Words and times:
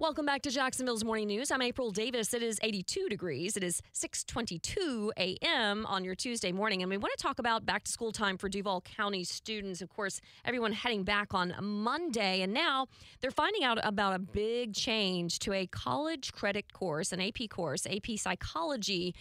Welcome 0.00 0.26
back 0.26 0.42
to 0.42 0.50
Jacksonville's 0.52 1.04
Morning 1.04 1.26
News. 1.26 1.50
I'm 1.50 1.60
April 1.60 1.90
Davis. 1.90 2.32
It 2.32 2.40
is 2.40 2.60
82 2.62 3.08
degrees. 3.08 3.56
It 3.56 3.64
is 3.64 3.82
6:22 3.92 5.10
a.m. 5.18 5.84
on 5.86 6.04
your 6.04 6.14
Tuesday 6.14 6.52
morning, 6.52 6.82
and 6.82 6.90
we 6.90 6.96
want 6.96 7.12
to 7.16 7.20
talk 7.20 7.40
about 7.40 7.66
back 7.66 7.82
to 7.82 7.90
school 7.90 8.12
time 8.12 8.38
for 8.38 8.48
Duval 8.48 8.82
County 8.82 9.24
students. 9.24 9.82
Of 9.82 9.88
course, 9.88 10.20
everyone 10.44 10.70
heading 10.70 11.02
back 11.02 11.34
on 11.34 11.52
Monday, 11.60 12.42
and 12.42 12.52
now 12.52 12.86
they're 13.20 13.32
finding 13.32 13.64
out 13.64 13.80
about 13.82 14.14
a 14.14 14.20
big 14.20 14.72
change 14.72 15.40
to 15.40 15.52
a 15.52 15.66
college 15.66 16.30
credit 16.30 16.72
course, 16.72 17.10
an 17.10 17.20
AP 17.20 17.48
course, 17.50 17.84
AP 17.84 18.18
Psychology. 18.18 19.16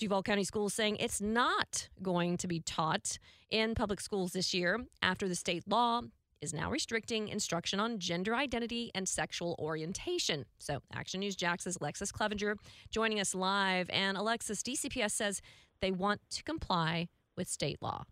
Duval 0.00 0.22
County 0.22 0.44
Schools 0.44 0.72
saying 0.72 0.96
it's 0.96 1.20
not 1.20 1.90
going 2.02 2.38
to 2.38 2.48
be 2.48 2.58
taught 2.58 3.18
in 3.50 3.74
public 3.74 4.00
schools 4.00 4.32
this 4.32 4.54
year 4.54 4.86
after 5.02 5.28
the 5.28 5.34
state 5.34 5.68
law 5.68 6.00
is 6.44 6.54
now 6.54 6.70
restricting 6.70 7.28
instruction 7.28 7.80
on 7.80 7.98
gender 7.98 8.36
identity 8.36 8.92
and 8.94 9.08
sexual 9.08 9.56
orientation. 9.58 10.44
So, 10.58 10.80
Action 10.92 11.20
News 11.20 11.34
Jax's 11.34 11.78
Alexus 11.80 12.12
Cleavenger 12.12 12.56
joining 12.90 13.18
us 13.18 13.34
live. 13.34 13.90
And 13.90 14.16
Alexus, 14.16 14.62
DCPS 14.62 15.10
says 15.12 15.40
they 15.80 15.90
want 15.90 16.20
to 16.30 16.44
comply 16.44 17.08
with 17.36 17.48
state 17.48 17.78
law. 17.80 18.04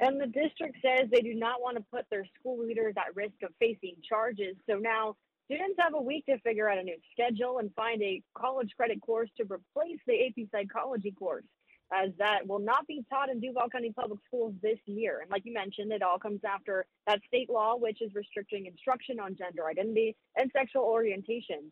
And 0.00 0.20
the 0.20 0.26
district 0.26 0.76
says 0.84 1.08
they 1.10 1.22
do 1.22 1.34
not 1.34 1.62
want 1.62 1.78
to 1.78 1.84
put 1.90 2.04
their 2.10 2.26
school 2.38 2.58
leaders 2.58 2.94
at 2.98 3.16
risk 3.16 3.36
of 3.42 3.50
facing 3.58 3.94
charges. 4.06 4.56
So 4.68 4.76
now 4.76 5.16
students 5.46 5.76
have 5.78 5.94
a 5.94 6.02
week 6.02 6.26
to 6.26 6.38
figure 6.40 6.68
out 6.68 6.78
a 6.78 6.82
new 6.82 6.98
schedule 7.12 7.60
and 7.60 7.72
find 7.74 8.02
a 8.02 8.22
college 8.36 8.72
credit 8.76 9.00
course 9.00 9.30
to 9.38 9.44
replace 9.44 10.00
the 10.06 10.26
AP 10.26 10.48
psychology 10.52 11.12
course 11.12 11.44
as 11.92 12.10
that 12.18 12.46
will 12.46 12.58
not 12.58 12.86
be 12.86 13.04
taught 13.10 13.30
in 13.30 13.40
Duval 13.40 13.68
County 13.70 13.92
Public 13.92 14.18
Schools 14.26 14.54
this 14.62 14.78
year. 14.86 15.20
And 15.20 15.30
like 15.30 15.42
you 15.44 15.52
mentioned, 15.52 15.92
it 15.92 16.02
all 16.02 16.18
comes 16.18 16.40
after 16.44 16.84
that 17.06 17.20
state 17.26 17.48
law, 17.48 17.76
which 17.76 18.02
is 18.02 18.14
restricting 18.14 18.66
instruction 18.66 19.20
on 19.20 19.36
gender 19.36 19.66
identity 19.68 20.16
and 20.36 20.50
sexual 20.56 20.82
orientation. 20.82 21.70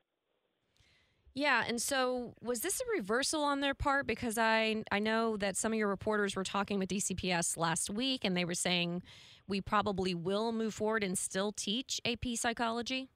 Yeah, 1.35 1.65
and 1.67 1.83
so 1.83 2.35
was 2.41 2.61
this 2.61 2.81
a 2.81 2.85
reversal 2.97 3.43
on 3.43 3.59
their 3.59 3.75
part? 3.75 4.07
Because 4.07 4.39
I 4.39 4.85
I 4.93 5.01
know 5.01 5.37
that 5.39 5.57
some 5.57 5.73
of 5.73 5.79
your 5.79 5.89
reporters 5.89 6.37
were 6.37 6.45
talking 6.45 6.79
with 6.79 6.89
DCPS 6.89 7.57
last 7.57 7.91
week, 7.91 8.25
and 8.25 8.37
they 8.37 8.45
were 8.45 8.55
saying 8.55 9.03
we 9.49 9.61
probably 9.61 10.15
will 10.15 10.53
move 10.53 10.75
forward 10.75 11.03
and 11.03 11.19
still 11.19 11.51
teach 11.51 12.01
AP 12.05 12.37
psychology. 12.37 13.11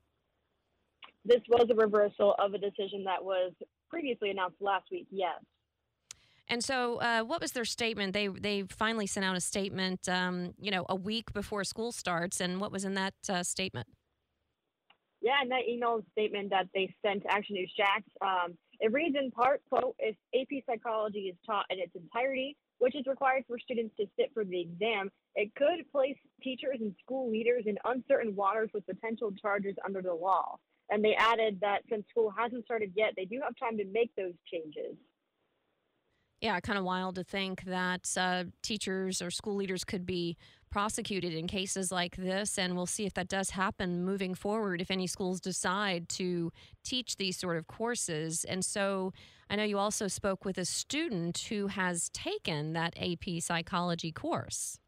This 1.24 1.40
was 1.48 1.68
a 1.70 1.74
reversal 1.74 2.34
of 2.40 2.54
a 2.54 2.58
decision 2.58 3.04
that 3.04 3.22
was 3.22 3.52
previously 3.88 4.30
announced 4.30 4.56
last 4.60 4.86
week. 4.90 5.06
Yes. 5.10 5.40
And 6.50 6.64
so, 6.64 6.96
uh, 6.96 7.22
what 7.22 7.40
was 7.40 7.52
their 7.52 7.66
statement? 7.66 8.14
They 8.14 8.28
they 8.28 8.62
finally 8.70 9.06
sent 9.06 9.26
out 9.26 9.36
a 9.36 9.40
statement, 9.40 10.08
um, 10.08 10.54
you 10.58 10.70
know, 10.70 10.86
a 10.88 10.94
week 10.94 11.32
before 11.32 11.62
school 11.64 11.92
starts. 11.92 12.40
And 12.40 12.60
what 12.60 12.72
was 12.72 12.84
in 12.84 12.94
that 12.94 13.14
uh, 13.28 13.42
statement? 13.42 13.86
Yeah, 15.20 15.42
in 15.42 15.48
that 15.48 15.68
email 15.68 16.00
statement 16.12 16.50
that 16.50 16.68
they 16.74 16.94
sent 17.04 17.22
to 17.24 17.32
Action 17.32 17.56
News 17.56 17.72
Jax, 17.76 18.04
um, 18.22 18.56
it 18.80 18.92
reads 18.92 19.16
in 19.18 19.30
part, 19.30 19.60
quote, 19.68 19.96
if 19.98 20.16
AP 20.34 20.62
psychology 20.64 21.22
is 21.30 21.36
taught 21.44 21.66
in 21.70 21.80
its 21.80 21.92
entirety, 21.96 22.56
which 22.78 22.94
is 22.94 23.04
required 23.06 23.42
for 23.48 23.58
students 23.58 23.94
to 23.98 24.06
sit 24.16 24.30
for 24.32 24.44
the 24.44 24.60
exam, 24.60 25.10
it 25.34 25.52
could 25.56 25.90
place 25.90 26.16
teachers 26.42 26.78
and 26.80 26.94
school 27.02 27.30
leaders 27.30 27.64
in 27.66 27.76
uncertain 27.84 28.36
waters 28.36 28.70
with 28.72 28.86
potential 28.86 29.32
charges 29.42 29.74
under 29.84 30.00
the 30.00 30.14
law. 30.14 30.56
And 30.90 31.04
they 31.04 31.14
added 31.18 31.58
that 31.60 31.80
since 31.90 32.04
school 32.08 32.32
hasn't 32.36 32.64
started 32.64 32.92
yet, 32.96 33.14
they 33.16 33.24
do 33.24 33.40
have 33.42 33.54
time 33.58 33.76
to 33.78 33.84
make 33.84 34.14
those 34.16 34.34
changes. 34.50 34.96
Yeah, 36.40 36.60
kind 36.60 36.78
of 36.78 36.84
wild 36.84 37.16
to 37.16 37.24
think 37.24 37.64
that 37.64 38.08
uh, 38.16 38.44
teachers 38.62 39.20
or 39.20 39.30
school 39.30 39.56
leaders 39.56 39.82
could 39.82 40.06
be 40.06 40.36
prosecuted 40.70 41.34
in 41.34 41.48
cases 41.48 41.90
like 41.90 42.16
this. 42.16 42.58
And 42.58 42.76
we'll 42.76 42.86
see 42.86 43.06
if 43.06 43.14
that 43.14 43.28
does 43.28 43.50
happen 43.50 44.04
moving 44.04 44.34
forward 44.34 44.80
if 44.80 44.90
any 44.90 45.06
schools 45.06 45.40
decide 45.40 46.08
to 46.10 46.52
teach 46.84 47.16
these 47.16 47.36
sort 47.36 47.56
of 47.56 47.66
courses. 47.66 48.44
And 48.44 48.64
so 48.64 49.12
I 49.50 49.56
know 49.56 49.64
you 49.64 49.78
also 49.78 50.06
spoke 50.08 50.44
with 50.44 50.58
a 50.58 50.64
student 50.64 51.38
who 51.48 51.68
has 51.68 52.08
taken 52.10 52.72
that 52.74 52.94
AP 53.00 53.40
psychology 53.40 54.12
course. 54.12 54.78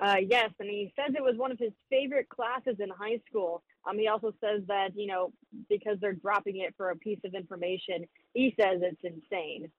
Uh, 0.00 0.16
yes, 0.28 0.50
and 0.58 0.68
he 0.68 0.92
says 0.96 1.14
it 1.16 1.22
was 1.22 1.36
one 1.36 1.52
of 1.52 1.58
his 1.58 1.72
favorite 1.88 2.28
classes 2.28 2.76
in 2.80 2.90
high 2.90 3.20
school. 3.28 3.62
Um, 3.88 3.96
he 3.96 4.08
also 4.08 4.34
says 4.40 4.62
that, 4.66 4.88
you 4.96 5.06
know, 5.06 5.32
because 5.68 5.98
they're 6.00 6.14
dropping 6.14 6.58
it 6.58 6.74
for 6.76 6.90
a 6.90 6.96
piece 6.96 7.20
of 7.24 7.34
information, 7.34 8.04
he 8.32 8.54
says 8.60 8.80
it's 8.82 9.00
insane. 9.04 9.70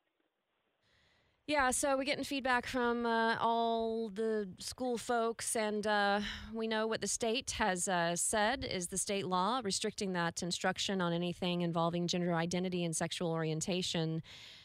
Yeah, 1.47 1.69
so 1.69 1.95
we're 1.95 2.05
getting 2.05 2.23
feedback 2.23 2.65
from 2.65 3.05
uh, 3.05 3.35
all 3.39 4.09
the 4.09 4.49
school 4.57 4.97
folks, 4.97 5.55
and 5.55 5.85
uh, 5.85 6.21
we 6.51 6.67
know 6.67 6.87
what 6.87 7.01
the 7.01 7.07
state 7.07 7.51
has 7.51 7.87
uh, 7.87 8.15
said 8.15 8.65
is 8.65 8.87
the 8.87 8.97
state 8.97 9.27
law 9.27 9.61
restricting 9.63 10.13
that 10.13 10.41
instruction 10.41 11.01
on 11.01 11.13
anything 11.13 11.61
involving 11.61 12.07
gender 12.07 12.33
identity 12.33 12.83
and 12.83 12.95
sexual 12.95 13.29
orientation. 13.29 14.23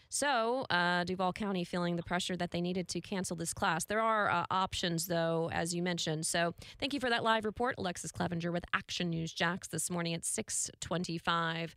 So, 0.08 0.62
uh, 0.70 1.04
Duval 1.04 1.34
County 1.34 1.64
feeling 1.64 1.96
the 1.96 2.02
pressure 2.02 2.34
that 2.38 2.50
they 2.50 2.62
needed 2.62 2.88
to 2.88 3.00
cancel 3.02 3.36
this 3.36 3.52
class. 3.52 3.84
There 3.84 4.00
are 4.00 4.30
uh, 4.30 4.46
options, 4.50 5.06
though, 5.06 5.50
as 5.52 5.74
you 5.74 5.82
mentioned. 5.82 6.24
So, 6.24 6.54
thank 6.78 6.94
you 6.94 6.98
for 6.98 7.10
that 7.10 7.22
live 7.22 7.44
report, 7.44 7.74
Alexus 7.76 8.10
Cleavenger 8.10 8.50
with 8.52 8.64
Action 8.72 9.10
News 9.10 9.34
Jax 9.34 9.68
this 9.68 9.90
morning 9.90 10.14
at 10.14 10.24
625. 10.24 11.76